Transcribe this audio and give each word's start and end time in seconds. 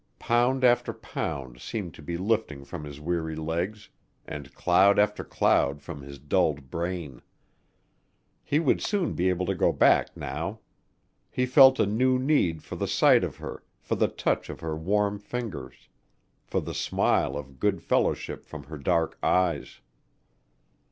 Pound 0.17 0.63
after 0.63 0.93
pound 0.93 1.61
seemed 1.61 1.93
to 1.93 2.01
be 2.01 2.17
lifting 2.17 2.65
from 2.65 2.85
his 2.85 2.99
weary 2.99 3.35
legs 3.35 3.89
and 4.25 4.51
cloud 4.55 4.97
after 4.97 5.23
cloud 5.23 5.79
from 5.83 6.01
his 6.01 6.17
dulled 6.17 6.71
brain. 6.71 7.21
He 8.43 8.57
would 8.57 8.81
soon 8.81 9.13
be 9.13 9.29
able 9.29 9.45
to 9.45 9.53
go 9.53 9.71
back 9.71 10.17
now. 10.17 10.57
He 11.29 11.45
felt 11.45 11.79
a 11.79 11.85
new 11.85 12.17
need 12.17 12.63
for 12.63 12.75
the 12.75 12.87
sight 12.87 13.23
of 13.23 13.35
her, 13.35 13.61
for 13.79 13.93
the 13.93 14.07
touch 14.07 14.49
of 14.49 14.59
her 14.61 14.75
warm 14.75 15.19
fingers, 15.19 15.87
for 16.47 16.61
the 16.61 16.73
smile 16.73 17.37
of 17.37 17.59
good 17.59 17.83
fellowship 17.83 18.43
from 18.43 18.63
her 18.63 18.79
dark 18.79 19.19
eyes. 19.21 19.81